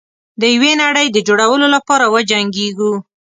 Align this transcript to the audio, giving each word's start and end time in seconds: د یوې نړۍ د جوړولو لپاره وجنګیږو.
د 0.41 0.43
یوې 0.55 0.71
نړۍ 0.83 1.07
د 1.11 1.17
جوړولو 1.27 1.67
لپاره 1.75 2.05
وجنګیږو. 2.13 2.93